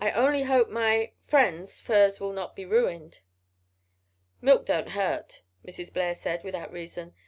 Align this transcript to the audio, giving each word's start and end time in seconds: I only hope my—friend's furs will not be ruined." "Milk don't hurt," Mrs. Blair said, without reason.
I 0.00 0.12
only 0.12 0.44
hope 0.44 0.68
my—friend's 0.70 1.80
furs 1.80 2.20
will 2.20 2.32
not 2.32 2.54
be 2.54 2.64
ruined." 2.64 3.22
"Milk 4.40 4.64
don't 4.66 4.90
hurt," 4.90 5.42
Mrs. 5.66 5.92
Blair 5.92 6.14
said, 6.14 6.44
without 6.44 6.70
reason. 6.70 7.12